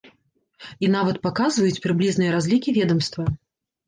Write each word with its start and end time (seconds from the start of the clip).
І 0.85 0.87
нават 0.95 1.19
паказваюць 1.27 1.81
прыблізныя 1.83 2.31
разлікі 2.37 2.73
ведамства. 2.79 3.27